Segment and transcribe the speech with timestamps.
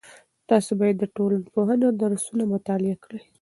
[0.49, 3.21] تاسې باید د ټولنپوهنې درسونه مطالعه کړئ.